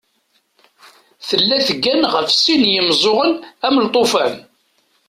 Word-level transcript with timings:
Tella 1.27 1.57
teggan 1.67 2.01
ɣef 2.13 2.27
sin 2.33 2.61
n 2.63 2.69
yimeẓẓuɣen 2.73 3.31
am 3.65 3.75
lṭufan. 3.85 4.33